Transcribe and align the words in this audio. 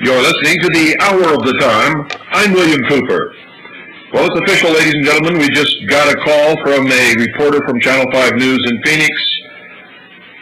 You're 0.00 0.22
listening 0.22 0.60
to 0.62 0.68
the 0.72 0.96
Hour 1.00 1.34
of 1.34 1.44
the 1.44 1.52
Time. 1.60 2.08
I'm 2.32 2.54
William 2.54 2.82
Cooper. 2.88 3.34
Well, 4.14 4.30
it's 4.32 4.40
official, 4.40 4.72
ladies 4.72 4.94
and 4.94 5.04
gentlemen. 5.04 5.38
We 5.38 5.50
just 5.50 5.76
got 5.88 6.08
a 6.08 6.16
call 6.24 6.56
from 6.62 6.90
a 6.90 7.14
reporter 7.18 7.60
from 7.66 7.80
Channel 7.80 8.10
5 8.12 8.36
News 8.36 8.64
in 8.70 8.82
Phoenix. 8.82 9.12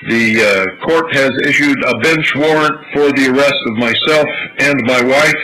The 0.08 0.42
uh, 0.42 0.86
court 0.86 1.12
has 1.12 1.32
issued 1.42 1.82
a 1.82 1.98
bench 1.98 2.36
warrant 2.36 2.86
for 2.94 3.10
the 3.10 3.34
arrest 3.34 3.60
of 3.66 3.76
myself 3.78 4.28
and 4.60 4.80
my 4.86 5.02
wife. 5.02 5.42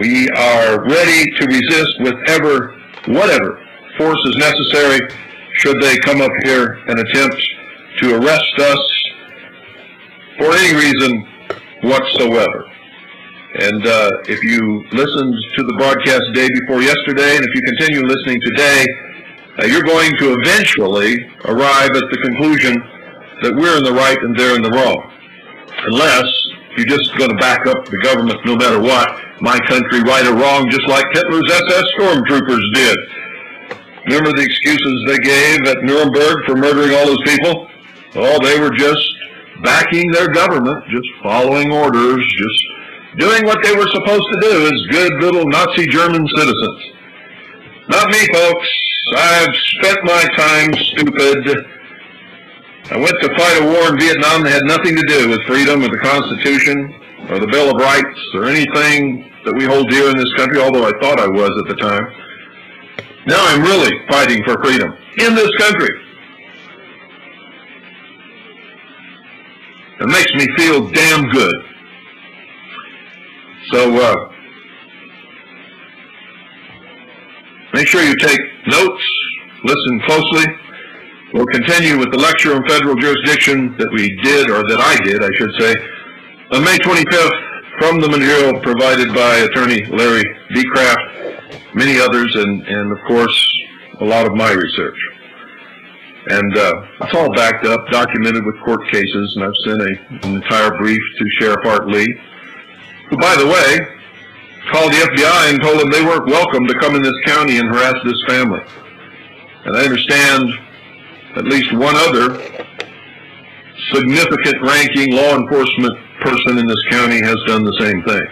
We 0.00 0.30
are 0.30 0.82
ready 0.88 1.30
to 1.32 1.46
resist 1.46 2.00
with 2.00 2.14
ever, 2.28 2.80
whatever 3.08 3.60
force 3.98 4.18
is 4.26 4.36
necessary 4.36 5.00
should 5.54 5.80
they 5.80 5.96
come 5.98 6.20
up 6.20 6.32
here 6.44 6.80
and 6.86 6.98
attempt 6.98 7.36
to 8.00 8.16
arrest 8.16 8.58
us 8.58 9.04
for 10.38 10.52
any 10.52 10.74
reason 10.74 11.26
whatsoever. 11.82 12.70
And 13.54 13.86
uh, 13.86 14.10
if 14.26 14.42
you 14.42 14.84
listened 14.90 15.34
to 15.56 15.62
the 15.62 15.74
broadcast 15.78 16.26
day 16.34 16.48
before 16.60 16.82
yesterday, 16.82 17.36
and 17.36 17.46
if 17.46 17.54
you 17.54 17.62
continue 17.62 18.02
listening 18.02 18.40
today, 18.42 18.84
uh, 19.62 19.66
you're 19.66 19.86
going 19.86 20.10
to 20.18 20.34
eventually 20.42 21.22
arrive 21.44 21.94
at 21.94 22.02
the 22.10 22.18
conclusion 22.26 22.74
that 23.42 23.54
we're 23.54 23.78
in 23.78 23.84
the 23.84 23.92
right 23.94 24.18
and 24.18 24.36
they're 24.36 24.56
in 24.56 24.62
the 24.62 24.74
wrong. 24.74 24.98
Unless 25.86 26.26
you're 26.76 26.90
just 26.90 27.14
going 27.16 27.30
to 27.30 27.36
back 27.36 27.66
up 27.66 27.86
the 27.86 27.98
government 28.02 28.42
no 28.44 28.56
matter 28.56 28.80
what, 28.80 29.06
my 29.40 29.58
country 29.70 30.02
right 30.02 30.26
or 30.26 30.34
wrong, 30.34 30.68
just 30.70 30.88
like 30.88 31.06
Hitler's 31.12 31.46
SS 31.46 31.86
stormtroopers 31.94 32.66
did. 32.74 32.98
Remember 34.06 34.32
the 34.32 34.44
excuses 34.44 35.04
they 35.06 35.18
gave 35.18 35.66
at 35.66 35.82
Nuremberg 35.82 36.44
for 36.46 36.56
murdering 36.56 36.94
all 36.94 37.06
those 37.06 37.22
people? 37.24 37.68
Oh, 38.16 38.38
they 38.44 38.60
were 38.60 38.70
just 38.70 39.02
backing 39.62 40.10
their 40.12 40.28
government, 40.28 40.84
just 40.90 41.08
following 41.22 41.72
orders, 41.72 42.24
just 42.36 42.64
doing 43.18 43.46
what 43.46 43.62
they 43.62 43.74
were 43.74 43.88
supposed 43.88 44.26
to 44.32 44.40
do 44.40 44.66
as 44.66 44.86
good 44.90 45.12
little 45.22 45.46
Nazi 45.46 45.86
German 45.86 46.26
citizens. 46.36 46.80
Not 47.88 48.10
me, 48.10 48.26
folks. 48.32 48.68
I've 49.16 49.54
spent 49.78 49.98
my 50.04 50.24
time 50.36 50.72
stupid. 50.74 51.66
I 52.90 52.96
went 52.96 53.16
to 53.20 53.28
fight 53.36 53.62
a 53.62 53.64
war 53.64 53.88
in 53.92 53.98
Vietnam 53.98 54.44
that 54.44 54.52
had 54.52 54.64
nothing 54.64 54.96
to 54.96 55.02
do 55.02 55.28
with 55.28 55.40
freedom 55.46 55.82
or 55.82 55.88
the 55.88 55.98
Constitution 55.98 56.92
or 57.30 57.38
the 57.38 57.46
Bill 57.46 57.70
of 57.70 57.80
Rights 57.80 58.20
or 58.34 58.44
anything 58.44 59.32
that 59.44 59.54
we 59.54 59.64
hold 59.64 59.88
dear 59.88 60.10
in 60.10 60.16
this 60.16 60.32
country, 60.34 60.60
although 60.60 60.86
I 60.86 60.92
thought 61.00 61.20
I 61.20 61.28
was 61.28 61.50
at 61.60 61.68
the 61.68 61.76
time. 61.76 62.04
Now 63.26 63.44
I'm 63.46 63.62
really 63.62 63.92
fighting 64.10 64.42
for 64.44 64.62
freedom 64.62 64.92
in 65.18 65.34
this 65.34 65.50
country. 65.56 65.90
It 70.00 70.08
makes 70.08 70.34
me 70.34 70.46
feel 70.56 70.88
damn 70.90 71.30
good. 71.30 71.54
So 73.72 73.96
uh, 73.96 74.32
make 77.72 77.86
sure 77.86 78.02
you 78.02 78.16
take 78.16 78.40
notes, 78.66 79.02
listen 79.64 80.00
closely. 80.06 80.44
We'll 81.32 81.46
continue 81.46 81.98
with 81.98 82.12
the 82.12 82.18
lecture 82.18 82.54
on 82.54 82.68
federal 82.68 82.94
jurisdiction 82.96 83.76
that 83.78 83.90
we 83.92 84.14
did, 84.22 84.50
or 84.50 84.62
that 84.68 84.80
I 84.80 85.02
did, 85.02 85.24
I 85.24 85.30
should 85.34 85.50
say, 85.58 85.74
on 86.52 86.62
May 86.62 86.78
25th 86.78 87.54
from 87.80 88.00
the 88.00 88.08
material 88.08 88.60
provided 88.60 89.12
by 89.14 89.36
attorney 89.38 89.84
Larry 89.86 90.22
Becraft, 90.54 91.03
many 91.74 92.00
others, 92.00 92.34
and, 92.36 92.62
and 92.66 92.92
of 92.92 92.98
course, 93.06 93.62
a 94.00 94.04
lot 94.04 94.26
of 94.26 94.34
my 94.34 94.52
research. 94.52 94.98
And 96.26 96.56
uh, 96.56 96.86
it's 97.02 97.14
all 97.14 97.32
backed 97.34 97.66
up, 97.66 97.86
documented 97.90 98.44
with 98.46 98.54
court 98.64 98.88
cases, 98.88 99.36
and 99.36 99.44
I've 99.44 99.56
sent 99.64 99.82
a, 99.82 100.26
an 100.26 100.36
entire 100.36 100.76
brief 100.78 101.02
to 101.18 101.24
Sheriff 101.38 101.66
Art 101.66 101.86
Lee, 101.86 102.18
who, 103.10 103.18
by 103.18 103.36
the 103.36 103.46
way, 103.46 103.94
called 104.72 104.92
the 104.92 104.96
FBI 104.96 105.50
and 105.50 105.60
told 105.60 105.80
them 105.80 105.90
they 105.90 106.02
weren't 106.02 106.26
welcome 106.26 106.66
to 106.66 106.74
come 106.78 106.94
in 106.96 107.02
this 107.02 107.18
county 107.26 107.58
and 107.58 107.68
harass 107.68 107.94
this 108.04 108.22
family. 108.26 108.60
And 109.66 109.76
I 109.76 109.84
understand 109.84 110.50
at 111.36 111.44
least 111.44 111.72
one 111.74 111.94
other 111.96 112.40
significant 113.92 114.62
ranking 114.62 115.12
law 115.12 115.36
enforcement 115.36 115.98
person 116.22 116.58
in 116.58 116.66
this 116.66 116.82
county 116.88 117.20
has 117.22 117.36
done 117.46 117.64
the 117.64 117.76
same 117.78 118.02
thing. 118.04 118.26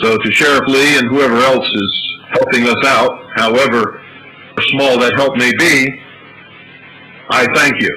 So 0.00 0.18
to 0.18 0.32
Sheriff 0.32 0.66
Lee 0.66 0.98
and 0.98 1.08
whoever 1.08 1.36
else 1.36 1.68
is 1.68 2.13
helping 2.34 2.68
us 2.68 2.84
out, 2.86 3.10
however 3.36 4.02
small 4.70 4.98
that 4.98 5.14
help 5.16 5.36
may 5.36 5.52
be, 5.56 6.00
I 7.30 7.46
thank 7.54 7.80
you. 7.80 7.90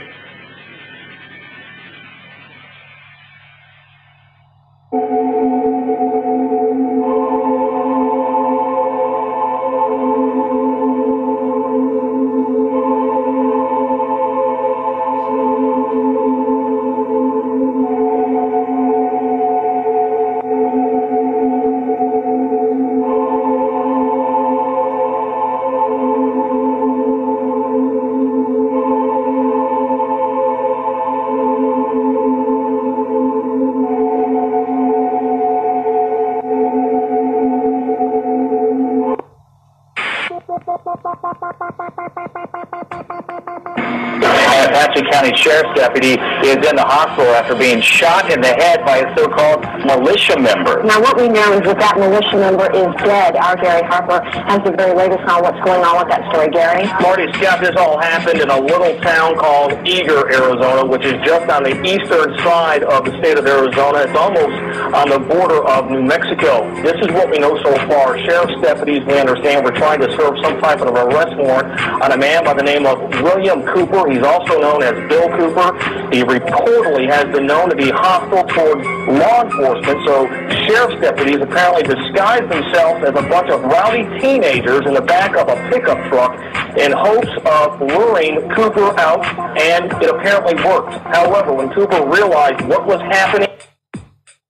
Yeah. 44.20 44.47
Apache 44.68 45.08
County 45.12 45.36
Sheriff's 45.36 45.72
deputy 45.80 46.20
is 46.44 46.60
in 46.60 46.76
the 46.76 46.84
hospital 46.84 47.32
after 47.36 47.56
being 47.56 47.80
shot 47.82 48.32
in 48.32 48.42
the 48.42 48.54
head 48.60 48.84
by 48.86 49.00
a 49.00 49.08
so-called 49.16 49.64
militia 49.86 50.40
member. 50.40 50.84
Now, 50.84 51.00
what 51.02 51.16
we 51.16 51.30
know 51.30 51.54
is 51.56 51.64
that 51.64 51.80
that 51.80 51.96
militia 51.98 52.36
member 52.36 52.68
is 52.76 52.92
dead. 53.04 53.36
Our 53.38 53.56
Gary 53.56 53.84
Harper 53.88 54.20
has 54.48 54.60
the 54.64 54.72
very 54.72 54.94
latest 54.94 55.24
on 55.28 55.44
what's 55.44 55.60
going 55.64 55.84
on 55.84 56.04
with 56.04 56.10
that 56.12 56.28
story. 56.32 56.50
Gary? 56.52 56.88
Marty 57.02 57.32
Scott, 57.40 57.60
this 57.60 57.76
all 57.76 58.00
happened 58.00 58.40
in 58.40 58.50
a 58.50 58.60
little 58.60 59.00
town 59.02 59.36
called 59.36 59.72
Eagar, 59.88 60.28
Arizona, 60.32 60.86
which 60.86 61.04
is 61.04 61.16
just 61.24 61.50
on 61.50 61.64
the 61.64 61.76
eastern 61.84 62.38
side 62.44 62.84
of 62.84 63.06
the 63.06 63.12
state 63.20 63.38
of 63.38 63.46
Arizona. 63.46 64.04
It's 64.08 64.18
almost 64.18 64.56
on 64.96 65.10
the 65.10 65.20
border 65.20 65.64
of 65.68 65.90
New 65.90 66.04
Mexico. 66.04 66.68
This 66.84 66.96
is 67.00 67.12
what 67.12 67.30
we 67.32 67.40
know 67.40 67.56
so 67.64 67.76
far. 67.88 68.18
Sheriff's 68.20 68.60
deputies, 68.62 69.04
we 69.06 69.20
understand, 69.20 69.66
were 69.66 69.76
trying 69.76 70.00
to 70.02 70.10
serve 70.16 70.36
some 70.44 70.60
type 70.60 70.82
of 70.82 70.94
arrest 70.96 71.36
warrant 71.38 71.68
on 72.04 72.12
a 72.12 72.18
man 72.18 72.44
by 72.44 72.54
the 72.54 72.64
name 72.64 72.86
of 72.86 73.00
William 73.24 73.64
Cooper. 73.64 74.10
He's 74.10 74.24
also 74.24 74.57
known 74.60 74.84
as 74.84 74.94
Bill 75.10 75.30
Cooper. 75.30 75.74
He 76.12 76.24
reportedly 76.24 77.10
has 77.10 77.26
been 77.34 77.46
known 77.46 77.70
to 77.70 77.76
be 77.76 77.90
hostile 77.90 78.44
toward 78.48 78.86
law 79.08 79.44
enforcement, 79.44 80.00
so 80.06 80.28
sheriff's 80.66 81.02
deputies 81.02 81.42
apparently 81.42 81.84
disguised 81.84 82.50
themselves 82.50 83.04
as 83.06 83.16
a 83.16 83.28
bunch 83.30 83.50
of 83.50 83.62
rowdy 83.64 84.04
teenagers 84.20 84.86
in 84.86 84.94
the 84.94 85.02
back 85.02 85.36
of 85.36 85.50
a 85.50 85.56
pickup 85.70 85.98
truck 86.10 86.34
in 86.78 86.92
hopes 86.92 87.32
of 87.46 87.82
luring 87.82 88.50
Cooper 88.52 88.98
out, 89.00 89.26
and 89.58 89.92
it 90.02 90.10
apparently 90.10 90.56
worked. 90.64 90.94
However, 91.08 91.54
when 91.54 91.70
Cooper 91.74 92.06
realized 92.06 92.62
what 92.68 92.86
was 92.86 93.02
happening, 93.02 93.48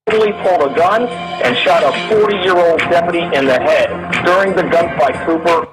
he 0.09 0.31
pulled 0.31 0.71
a 0.71 0.75
gun 0.75 1.03
and 1.07 1.55
shot 1.57 1.83
a 1.83 1.91
40-year-old 2.09 2.79
deputy 2.89 3.23
in 3.35 3.45
the 3.45 3.59
head. 3.59 3.89
During 4.25 4.55
the 4.55 4.63
gunfight, 4.63 5.25
Cooper 5.25 5.67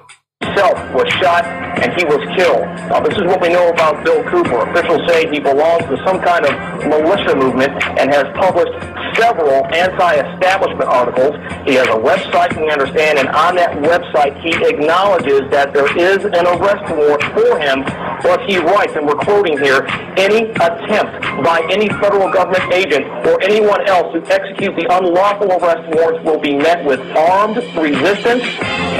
himself 0.55 0.79
was 0.93 1.07
shot 1.19 1.43
and 1.83 1.91
he 1.99 2.05
was 2.05 2.23
killed. 2.37 2.63
Now, 2.87 3.01
this 3.01 3.15
is 3.17 3.23
what 3.23 3.41
we 3.41 3.49
know 3.49 3.69
about 3.69 4.03
Bill 4.05 4.23
Cooper. 4.23 4.63
Officials 4.71 5.01
say 5.07 5.27
he 5.29 5.39
belongs 5.39 5.83
to 5.91 5.97
some 6.07 6.21
kind 6.21 6.45
of 6.45 6.53
militia 6.87 7.35
movement 7.35 7.73
and 7.99 8.07
has 8.13 8.25
published 8.39 8.71
several 9.15 9.65
anti-establishment 9.73 10.89
articles. 10.89 11.35
He 11.65 11.75
has 11.75 11.87
a 11.87 11.99
website, 11.99 12.55
we 12.59 12.69
understand, 12.69 13.19
and 13.19 13.29
on 13.29 13.55
that 13.55 13.77
website 13.81 14.39
he 14.41 14.53
acknowledges 14.65 15.49
that 15.51 15.73
there 15.73 15.89
is 15.97 16.23
an 16.25 16.45
arrest 16.45 16.83
warrant 16.93 17.23
for 17.33 17.59
him, 17.59 17.83
but 18.21 18.41
he 18.45 18.57
writes, 18.57 18.93
and 18.95 19.05
we're 19.05 19.15
quoting 19.15 19.57
here, 19.57 19.85
any 20.17 20.51
attempt 20.51 21.21
by 21.43 21.65
any 21.71 21.89
federal 21.99 22.31
government 22.31 22.71
agent 22.71 23.05
or 23.27 23.41
anyone 23.43 23.87
else 23.87 24.13
to 24.13 24.21
execute 24.31 24.75
the 24.75 24.87
unlawful 24.89 25.51
arrest 25.51 25.83
warrants 25.95 26.23
will 26.23 26.39
be 26.39 26.55
met 26.55 26.83
with 26.85 26.99
armed 27.15 27.57
resistance. 27.75 28.43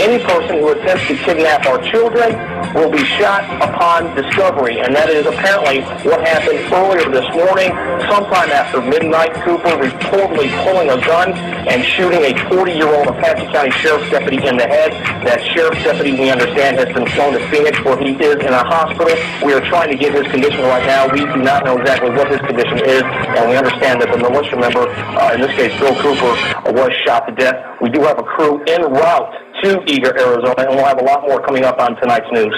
Any 0.01 0.21
person 0.23 0.59
who 0.59 0.69
attempts 0.69 1.07
to 1.07 1.15
kidnap 1.17 1.65
our 1.65 1.81
children 1.91 2.35
will 2.75 2.91
be 2.91 3.03
shot 3.15 3.43
upon 3.61 4.13
discovery. 4.15 4.79
And 4.79 4.93
that 4.95 5.09
is 5.09 5.25
apparently 5.25 5.81
what 6.03 6.19
happened 6.19 6.59
earlier 6.73 7.09
this 7.09 7.27
morning. 7.33 7.71
Sometime 8.11 8.51
after 8.51 8.81
midnight, 8.81 9.33
Cooper 9.45 9.77
reportedly 10.05 10.49
pulling 10.63 10.89
a 10.89 10.97
gun 11.05 11.33
and 11.33 11.83
shooting 11.83 12.21
a 12.21 12.33
40-year-old 12.49 13.07
Apache 13.07 13.47
County 13.51 13.71
Sheriff's 13.71 14.09
deputy 14.11 14.37
in 14.47 14.57
the 14.57 14.67
head. 14.67 14.91
That 15.25 15.41
sheriff's 15.53 15.83
deputy, 15.83 16.13
we 16.13 16.29
understand, 16.29 16.77
has 16.77 16.93
been 16.93 17.07
flown 17.17 17.33
to 17.33 17.41
Phoenix 17.49 17.79
where 17.83 17.97
he 17.97 18.13
is 18.13 18.35
in 18.35 18.53
a 18.53 18.63
hospital. 18.63 19.13
We 19.45 19.53
are 19.53 19.61
trying 19.65 19.89
to 19.89 19.97
get 19.97 20.13
his 20.13 20.29
condition 20.31 20.61
right 20.61 20.85
now. 20.85 21.09
We 21.09 21.25
do 21.25 21.41
not 21.41 21.65
know 21.65 21.77
exactly 21.77 22.11
what 22.11 22.29
his 22.29 22.39
condition 22.41 22.79
is, 22.85 23.03
and 23.03 23.49
we 23.49 23.57
understand 23.57 24.01
that 24.01 24.11
the 24.11 24.17
militia 24.17 24.57
member, 24.57 24.85
uh, 24.87 25.33
in 25.33 25.41
this 25.41 25.51
case 25.57 25.73
Bill 25.79 25.95
Cooper, 26.01 26.33
uh, 26.61 26.71
was 26.71 26.91
shot 27.05 27.27
to 27.27 27.33
death. 27.33 27.57
We 27.81 27.89
do 27.89 28.01
have 28.03 28.19
a 28.19 28.23
crew 28.23 28.63
en 28.67 28.81
route 28.91 29.33
to 29.63 29.79
Eagar, 29.89 30.13
Arizona, 30.19 30.69
and 30.69 30.75
we'll 30.75 30.85
have 30.85 31.01
a 31.01 31.03
lot 31.05 31.23
more 31.27 31.41
coming 31.41 31.65
up 31.65 31.79
on 31.79 31.95
tonight's 31.97 32.29
news. 32.31 32.55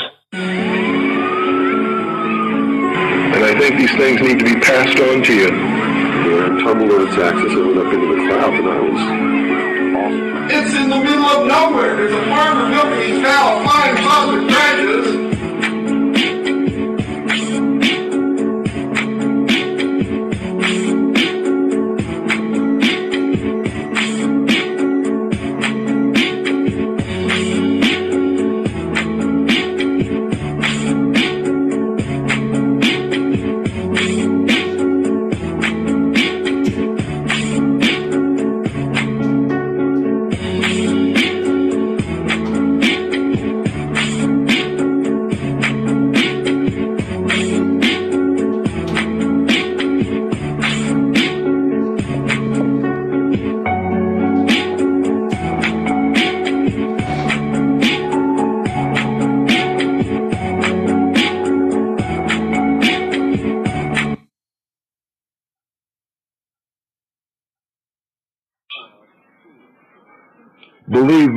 And 3.38 3.46
I 3.46 3.58
think 3.60 3.78
these 3.78 3.96
things 3.96 4.20
need 4.22 4.40
to 4.40 4.46
be 4.46 4.60
passed 4.60 5.00
on 5.00 5.24
to 5.24 5.34
you. 5.34 5.77
On 6.68 6.82
its 6.82 7.16
and 7.16 7.66
went 7.66 7.80
up 7.80 7.94
into 7.94 8.08
and 8.52 8.68
I 8.68 8.80
was 8.84 9.00
It's 10.52 10.76
in 10.76 10.90
the 10.90 11.00
middle 11.00 11.24
of 11.24 11.48
nowhere. 11.48 11.96
There's 11.96 12.12
a 12.12 12.26
farmer 12.26 12.68
milking 12.68 13.08
his 13.08 13.24
cow, 13.24 13.64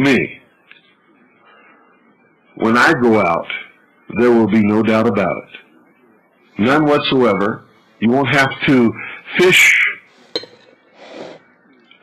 me, 0.01 0.41
when 2.57 2.77
I 2.77 2.93
go 2.93 3.21
out, 3.21 3.47
there 4.19 4.31
will 4.31 4.49
be 4.49 4.63
no 4.63 4.83
doubt 4.83 5.07
about 5.07 5.37
it. 5.37 6.61
None 6.61 6.85
whatsoever. 6.85 7.65
You 8.01 8.11
won't 8.11 8.35
have 8.35 8.51
to 8.67 8.93
fish 9.39 9.81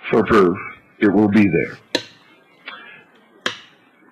for 0.09 0.23
proof. 0.23 0.57
It 0.99 1.09
will 1.09 1.27
be 1.27 1.45
there. 1.47 1.77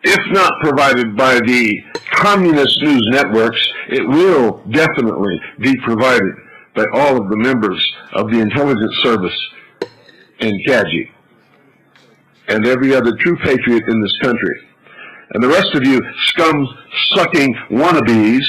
If 0.03 0.19
not 0.31 0.53
provided 0.61 1.17
by 1.17 1.39
the 1.39 1.83
communist 2.11 2.79
news 2.83 3.07
networks, 3.09 3.67
it 3.89 4.07
will 4.07 4.61
definitely 4.69 5.41
be 5.59 5.75
provided 5.77 6.33
by 6.75 6.85
all 6.93 7.17
of 7.19 7.29
the 7.29 7.37
members 7.37 7.93
of 8.13 8.29
the 8.29 8.39
intelligence 8.39 8.95
service 9.01 9.47
in 10.39 10.61
CAJI 10.67 11.14
and 12.47 12.65
every 12.67 12.93
other 12.95 13.15
true 13.19 13.37
patriot 13.37 13.83
in 13.87 14.01
this 14.01 14.17
country. 14.21 14.59
And 15.31 15.43
the 15.43 15.47
rest 15.47 15.73
of 15.73 15.85
you 15.85 16.01
scum 16.27 16.67
sucking 17.13 17.55
wannabes 17.71 18.45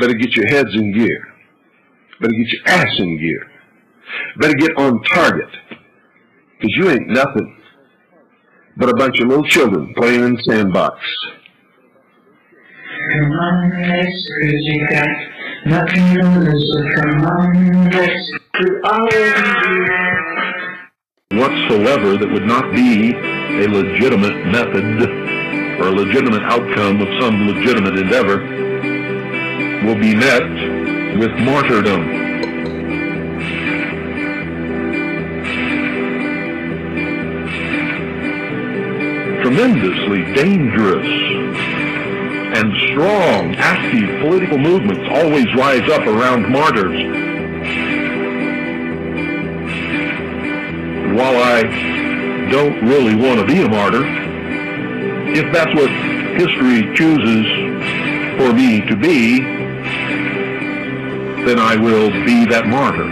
better 0.00 0.14
get 0.14 0.34
your 0.34 0.46
heads 0.46 0.74
in 0.74 0.92
gear. 0.92 1.26
Better 2.20 2.32
get 2.32 2.52
your 2.52 2.68
ass 2.68 2.98
in 2.98 3.18
gear. 3.18 3.50
Better 4.38 4.54
get 4.54 4.76
on 4.76 5.02
target. 5.04 5.48
Because 6.58 6.76
you 6.76 6.90
ain't 6.90 7.08
nothing 7.08 7.56
but 8.76 8.88
a 8.88 8.94
bunch 8.94 9.18
of 9.20 9.28
little 9.28 9.46
children 9.48 9.94
playing 9.96 10.22
in 10.22 10.34
the 10.34 10.42
sandbox. 10.42 11.00
Come 13.12 13.32
on, 13.32 13.70
let's 13.88 14.30
nothing 15.66 16.14
to 16.14 16.22
lose. 16.22 16.94
Come 16.96 17.24
on, 17.24 17.90
let's 17.90 18.32
whatsoever 21.32 22.16
that 22.16 22.30
would 22.30 22.46
not 22.46 22.72
be 22.72 23.10
a 23.10 23.66
legitimate 23.66 24.46
method 24.46 25.02
or 25.80 25.88
a 25.88 25.90
legitimate 25.90 26.42
outcome 26.44 27.00
of 27.00 27.08
some 27.20 27.48
legitimate 27.48 27.98
endeavor 27.98 28.38
will 29.84 29.98
be 29.98 30.14
met 30.14 30.48
with 31.18 31.32
martyrdom. 31.40 32.06
Tremendously 39.42 40.32
dangerous 40.34 41.06
and 42.56 42.72
strong, 42.92 43.56
active 43.56 44.20
political 44.20 44.58
movements 44.58 45.08
always 45.10 45.52
rise 45.56 45.90
up 45.90 46.06
around 46.06 46.48
martyrs. 46.48 47.15
Don't 52.50 52.80
really 52.86 53.14
want 53.14 53.40
to 53.40 53.46
be 53.46 53.62
a 53.62 53.68
martyr, 53.68 54.04
if 55.34 55.52
that's 55.52 55.74
what 55.74 55.90
history 56.38 56.94
chooses 56.94 57.46
for 58.36 58.52
me 58.52 58.80
to 58.86 58.96
be, 58.96 59.40
then 61.44 61.58
I 61.58 61.76
will 61.76 62.10
be 62.24 62.44
that 62.46 62.66
martyr. 62.66 63.04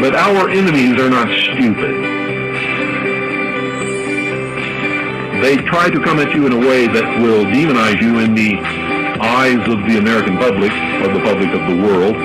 But 0.00 0.14
our 0.14 0.48
enemies 0.48 1.00
are 1.00 1.10
not 1.10 1.28
stupid. 1.28 2.17
They 5.42 5.56
try 5.56 5.88
to 5.88 6.00
come 6.02 6.18
at 6.18 6.34
you 6.34 6.46
in 6.46 6.52
a 6.52 6.58
way 6.58 6.86
that 6.86 7.22
will 7.22 7.44
demonize 7.44 8.00
you 8.00 8.18
in 8.18 8.34
the 8.34 8.58
eyes 9.20 9.62
of 9.68 9.78
the 9.86 9.98
American 9.98 10.36
public, 10.38 10.72
or 11.02 11.12
the 11.12 11.20
public 11.22 11.50
of 11.54 11.62
the 11.66 11.76
world, 11.82 12.16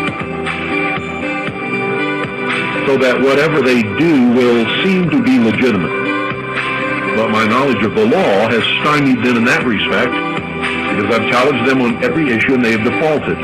so 2.88 2.98
that 2.98 3.22
whatever 3.22 3.62
they 3.62 3.82
do 3.82 4.34
will 4.34 4.66
seem 4.84 5.10
to 5.10 5.22
be 5.22 5.40
legitimate. 5.40 5.92
But 7.16 7.30
my 7.30 7.46
knowledge 7.46 7.84
of 7.84 7.94
the 7.96 8.06
law 8.06 8.50
has 8.50 8.64
stymied 8.82 9.24
them 9.24 9.38
in 9.38 9.46
that 9.46 9.66
respect, 9.66 10.14
because 10.94 11.10
I've 11.14 11.30
challenged 11.30 11.70
them 11.70 11.82
on 11.82 12.04
every 12.04 12.32
issue 12.32 12.54
and 12.56 12.64
they 12.66 12.72
have 12.78 12.84
defaulted. 12.84 13.38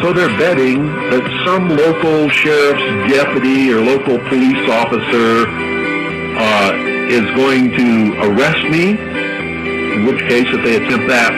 So 0.00 0.12
they're 0.12 0.28
betting 0.38 0.86
that 1.10 1.26
some 1.44 1.70
local 1.70 2.28
sheriff's 2.28 3.12
deputy 3.12 3.72
or 3.72 3.80
local 3.80 4.18
police 4.28 4.62
officer 4.70 5.44
uh, 6.38 6.72
is 7.10 7.26
going 7.34 7.72
to 7.72 8.14
arrest 8.22 8.62
me, 8.70 8.90
in 8.90 10.06
which 10.06 10.20
case, 10.20 10.46
if 10.54 10.62
they 10.62 10.76
attempt 10.76 11.08
that, 11.08 11.32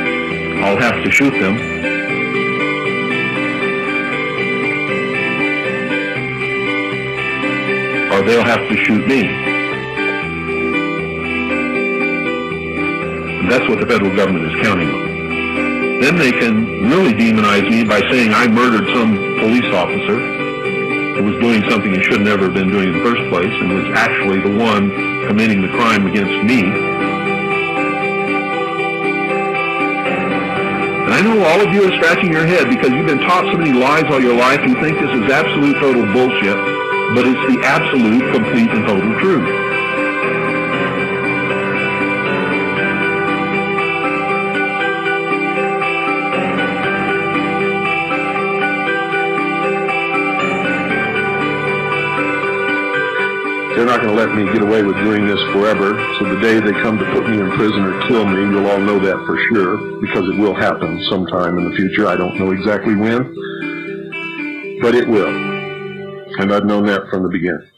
I'll 0.63 0.77
have 0.77 1.03
to 1.03 1.11
shoot 1.11 1.31
them. 1.31 1.57
Or 8.13 8.23
they'll 8.27 8.45
have 8.45 8.69
to 8.69 8.77
shoot 8.77 9.07
me. 9.09 9.27
And 13.41 13.51
that's 13.51 13.67
what 13.71 13.81
the 13.81 13.87
federal 13.87 14.15
government 14.15 14.53
is 14.53 14.63
counting 14.63 14.91
on 14.91 15.10
then 16.01 16.17
they 16.17 16.33
can 16.33 16.89
really 16.89 17.13
demonize 17.13 17.69
me 17.69 17.85
by 17.85 18.01
saying 18.11 18.33
I 18.33 18.49
murdered 18.49 18.89
some 18.97 19.15
police 19.39 19.69
officer 19.73 20.17
who 20.17 21.23
was 21.29 21.37
doing 21.45 21.61
something 21.69 21.93
he 21.93 22.01
should 22.01 22.23
never 22.23 22.45
have 22.45 22.55
been 22.55 22.71
doing 22.71 22.89
in 22.89 22.95
the 22.97 23.05
first 23.05 23.21
place 23.29 23.53
and 23.61 23.69
was 23.69 23.85
actually 23.93 24.41
the 24.41 24.57
one 24.57 24.89
committing 25.29 25.61
the 25.61 25.69
crime 25.69 26.07
against 26.07 26.33
me. 26.49 26.65
And 31.05 31.13
I 31.13 31.21
know 31.21 31.45
all 31.45 31.61
of 31.61 31.69
you 31.75 31.85
are 31.85 31.93
scratching 32.01 32.33
your 32.33 32.47
head 32.47 32.71
because 32.71 32.91
you've 32.97 33.07
been 33.07 33.21
taught 33.21 33.45
so 33.53 33.59
many 33.59 33.73
lies 33.73 34.05
all 34.09 34.23
your 34.23 34.37
life. 34.37 34.61
You 34.65 34.81
think 34.81 34.97
this 34.99 35.13
is 35.13 35.31
absolute 35.31 35.77
total 35.85 36.07
bullshit, 36.17 36.57
but 37.13 37.29
it's 37.29 37.45
the 37.53 37.61
absolute, 37.61 38.33
complete, 38.33 38.71
and 38.71 38.87
total 38.87 39.13
truth. 39.21 39.70
Let 53.87 54.35
me 54.35 54.45
get 54.53 54.63
away 54.63 54.83
with 54.83 54.97
doing 54.97 55.27
this 55.27 55.41
forever. 55.53 55.99
So 56.19 56.35
the 56.35 56.41
day 56.41 56.61
they 56.61 56.73
come 56.83 56.99
to 56.99 57.05
put 57.13 57.29
me 57.29 57.41
in 57.41 57.51
prison 57.53 57.85
or 57.85 58.01
kill 58.09 58.27
me, 58.27 58.41
you'll 58.41 58.67
all 58.67 58.81
know 58.81 58.99
that 58.99 59.25
for 59.27 59.39
sure, 59.49 60.01
because 60.01 60.29
it 60.29 60.37
will 60.39 60.55
happen 60.55 61.01
sometime 61.11 61.59
in 61.59 61.71
the 61.71 61.77
future. 61.77 62.07
I 62.07 62.17
don't 62.17 62.39
know 62.39 62.51
exactly 62.53 62.95
when, 62.95 63.23
but 64.83 64.95
it 64.95 65.09
will. 65.09 65.29
And 66.39 66.53
I've 66.53 66.65
known 66.65 66.87
that 66.87 67.09
from 67.11 67.23
the 67.23 67.29
beginning. 67.29 67.69